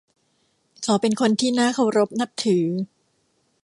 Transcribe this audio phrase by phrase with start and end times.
[0.83, 2.67] เขาเป็นคนที่น่าเคารพนับถือ